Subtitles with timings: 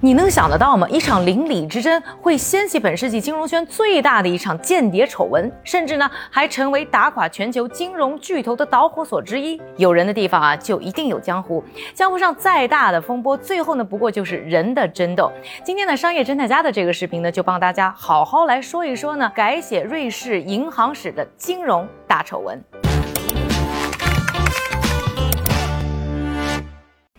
[0.00, 0.88] 你能想得到吗？
[0.88, 9.60] 一场邻里之争会掀起本世纪金融圈最大的一场间谍丑闻，甚至呢还成为打垮全球金融巨头的导火索之一。
[9.76, 11.64] 有人的地方啊，就一定有江湖。
[11.94, 15.32] 江湖上再大的风波，最后呢不过就是人的争斗。
[15.64, 22.62] 今天的商业侦探家的这个视频呢，就帮大家好好来说一说呢，改写瑞士银行史的金融大丑闻。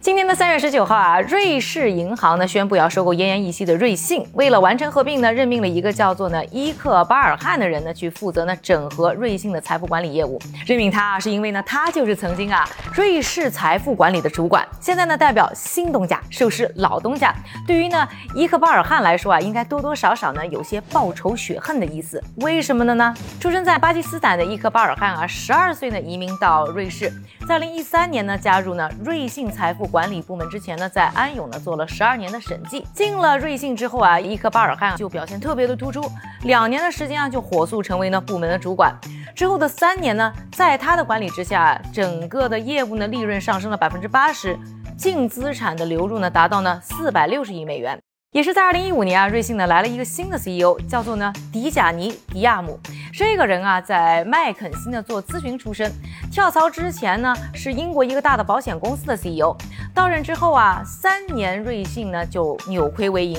[0.09, 4.25] 今年的三月十九号啊，瑞士银行呢宣布要收购奄奄一息的瑞信。
[4.33, 10.41] 为了完成合并呢，任命了一个叫做呢伊克巴尔汉的人呢去负责呢整合瑞信的财富管理业务。
[10.65, 17.31] 任命他啊，是因为呢他就是曾经啊瑞士财富管理的主管，现在呢代表新东家收拾老东家。
[17.67, 22.19] 对于呢伊克巴尔汉来说啊，应该多多少少呢有些报仇雪恨的意思。
[22.37, 23.13] 为什么呢呢？
[23.39, 27.13] 出生在巴基斯坦的伊克巴尔汉啊，十二岁呢移民到瑞士，
[27.47, 29.87] 在二零一三年呢加入呢瑞信财富。
[29.98, 32.87] 管管理部门之前呢，在安永呢做了十二年的审计。
[32.93, 36.09] 进了瑞信之后啊，伊克巴尔汗就表现特别的突出，
[36.43, 38.97] 两年的时间啊就火速成为呢部门的主管。
[39.35, 44.57] 之后的三年呢，在他的管理之下，整个的业务呢利润上升了百分之八十，
[44.97, 47.99] 净资产的流入呢达到呢四百六十亿美元。
[48.31, 52.79] 也是在二零一五年啊，瑞信呢来了一个新的 CEO，叫做呢迪贾尼迪亚姆。
[53.19, 55.91] 这个人啊，在麦肯锡呢做咨询出身，
[56.31, 59.53] 跳槽之前呢是英国一个大的保险公司的 CEO。
[59.93, 63.37] 到任之后啊，三年瑞信呢就扭亏为盈。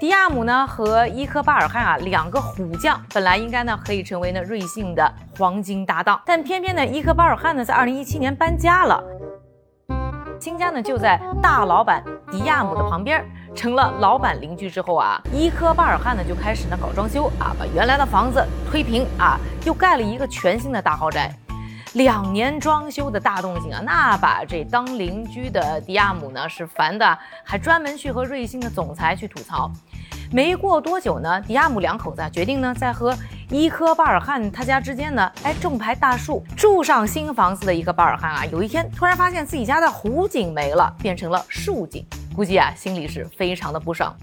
[0.00, 9.04] 迪亚姆呢和伊科巴尔汉啊两个虎将，本来应该呢可以成为呢瑞信的黄金搭档，但偏偏呢伊科巴尔汉呢在二零一七年搬家了，
[10.40, 13.22] 新家呢就在大老板迪亚姆的旁边。
[13.54, 21.34] 成了老板邻居之后啊，伊科巴尔汉呢就开始呢搞装修啊，把原来的房子推平啊，又盖了一个全新的大豪宅。
[21.94, 29.70] 两年装修的大动静啊，那把这当邻居的迪亚姆呢是烦的，还专门去和瑞幸的总裁去吐槽。
[30.32, 33.12] 没过多久呢，迪亚姆两口子啊决定呢在和
[33.50, 36.44] 伊科巴尔汉他家之间呢，哎种排大树。
[36.56, 42.06] 住上新房子的伊科巴尔汉啊，有一天突然发现自己家的湖景没了，变成了树景。
[42.34, 44.14] 估计啊，心里是非常的不爽。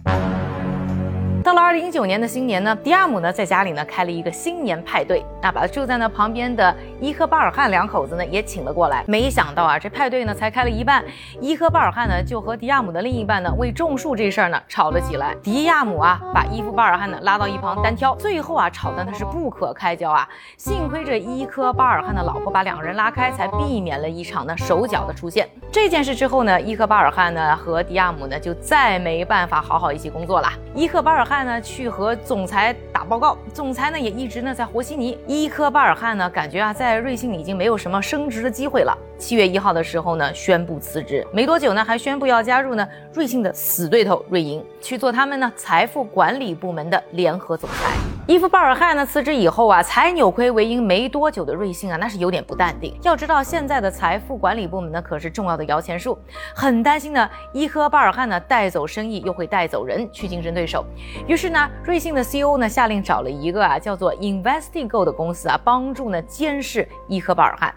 [1.47, 9.05] 到了二零一九年的新年呢，迪亚姆呢在家里呢开了一个新年派对，那把住在那旁边的伊科巴尔汉两口子呢也请了过来。
[9.07, 11.01] 没想到啊，这派对呢才开了一半，
[11.39, 15.33] 伊科巴尔汉呢就和迪亚姆的另一半呢为种树这事儿呢吵了起来。
[15.41, 16.19] 迪亚姆啊。
[16.33, 20.27] 把伊夫巴尔汉呢拉到一旁单挑，最后啊吵得那是不可开交啊。
[20.57, 25.47] 幸亏这伊科巴尔汉的老婆把两个人拉开，才避免了一场呢手脚的出现。
[25.71, 30.49] 这件事之后呢，伊科巴尔汉呢和迪亚姆呢就再没办法好好一起工作了。
[30.75, 31.47] 伊科巴尔汗汉。
[31.47, 35.15] 呢去和总裁打报告，总裁呢也一直呢在和稀泥。
[35.27, 38.97] 伊科巴尔汉呢感觉啊在瑞信已经没有什么升职的机会了。
[39.19, 47.93] 七月一号的时候呢宣布辞职，没多久呢还宣布要加入呢瑞信的死对头瑞银，去做他们呢财富管理部门的联合总裁。
[48.27, 52.93] 伊夫巴尔汉呢辞职以后啊，才扭亏为盈没多久的瑞幸啊，那是有点不淡定。
[53.03, 56.17] 要知道现在的财富管理部门呢，可是重要的摇钱树，
[56.53, 60.83] 很担心呢，伊科巴尔汉呢带走生意又会带走人去竞争对手。
[61.25, 67.73] 于是呢，瑞幸的 CEO 呢下令找了一个啊叫做 Investigo 的公司啊，帮助呢监视伊科巴尔汉，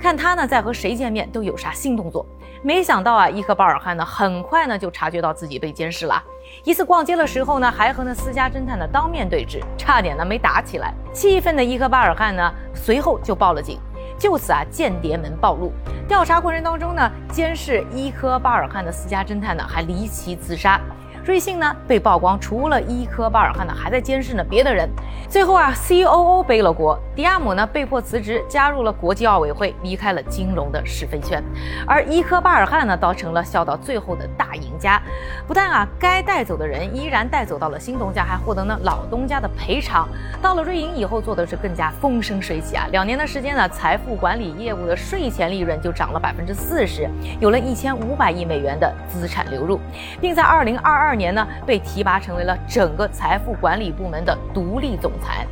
[0.00, 2.24] 看他呢在和谁见面都有啥新动作。
[2.62, 6.22] 没想到啊，伊科巴尔汉呢很快呢就察觉到自己被监视了。
[6.62, 10.94] 一次逛街的时候呢，还和那私家侦探呢当面对质，差点呢没打起来。
[11.12, 13.78] 气愤的伊科巴尔汉呢，随后就报了警。
[14.16, 15.72] 就此啊，间谍门暴露。
[16.06, 20.80] 调查过程当中呢，监视伊科巴尔汉的私家侦探呢，还离奇自杀。
[21.24, 24.86] 瑞幸呢被曝光，除了伊科巴尔汉呢，还在监视呢别的人。
[25.26, 31.42] 最后啊，COO 背了锅，迪亚姆呢被迫辞职，加入了国际奥委会，离开了金融的是非圈。
[31.86, 35.00] 而伊科巴尔汉呢，倒成了笑到最后的大赢家。
[35.46, 40.06] 不但啊，该带走的人依然带走到了新东家，还获得了老东家的赔偿。
[40.42, 42.86] 到了瑞银以后，做的是更加风生水起啊。
[42.92, 47.08] 两年的时间呢，财富管理业务的税前利润就涨了百分之四十，
[47.40, 49.80] 有了一千五百亿美元的资产流入，
[50.20, 51.13] 并在二零二二。
[51.14, 55.46] 年呢，被提拔成为了整个财富管理部门的独立总裁，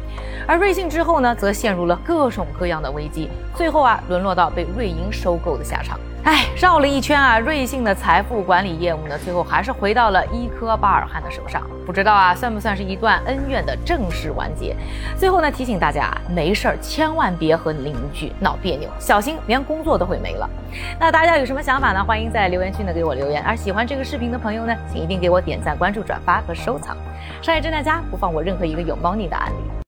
[0.47, 5.99] 而瑞幸之后呢，则陷入了各种各样的危机，最后啊，沦落到被瑞银收购的下场。
[6.25, 11.61] 哎，绕了一圈啊，瑞幸的财富管理业务呢，最后还是回到了伊科巴尔汗的手上。
[11.85, 14.77] 不知道啊，算不算是一段恩怨的正式完结？
[15.17, 20.49] 最后呢，提醒大家啊，没事儿千万别和邻居闹别扭，小心连工作都会没了。
[20.97, 22.05] 那大家有什么想法呢？
[22.05, 23.43] 欢迎在留言区呢给我留言。
[23.43, 26.97] 而喜欢这个视频的朋友呢，请一定给我点赞、关注、转发和收藏。
[27.43, 29.73] 商业侦探家不放过任何一个有猫腻的案例。